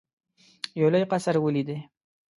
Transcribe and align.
یو 0.79 0.87
لوی 0.93 1.05
قصر 1.11 1.35
ولیدی. 1.39 1.77